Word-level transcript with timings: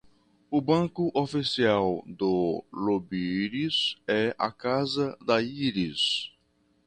o 0.49 0.59
banco 0.59 1.11
oficial 1.13 2.03
do 2.07 2.65
lobiris 2.73 3.97
é 4.07 4.33
a 4.35 4.51
casa 4.51 5.15
da 5.21 5.39
íris 5.43 6.33